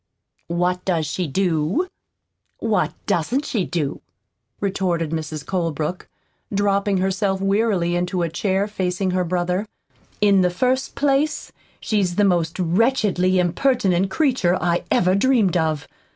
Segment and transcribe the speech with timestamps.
[0.47, 1.87] "What does she do?
[2.57, 4.01] What doesn't she do?"
[4.59, 5.45] retorted Mrs.
[5.45, 6.07] Colebrook,
[6.51, 9.67] dropping herself wearily into a chair facing her brother.
[10.19, 15.87] "In the first place, she's the most wretchedly impertinent creature I ever dreamed of.